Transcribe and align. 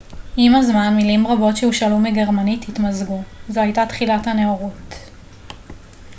עם 0.37 0.55
הזמן 0.55 0.95
מילים 0.95 1.27
רבות 1.27 1.57
שהושאלו 1.57 1.97
מגרמנית 1.99 2.69
התמזגו 2.69 3.21
זו 3.49 3.59
הייתה 3.61 3.85
תחילת 3.85 4.27
הנאורות 4.27 4.93